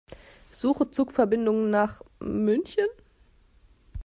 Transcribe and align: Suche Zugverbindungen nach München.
Suche 0.49 0.89
Zugverbindungen 0.89 1.69
nach 1.69 2.01
München. 2.19 2.87